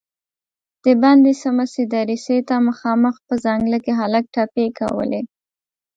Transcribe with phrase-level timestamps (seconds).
[0.83, 5.21] د بندې سمڅې دريڅې ته مخامخ په ځنګله کې هلک ټپې کولې.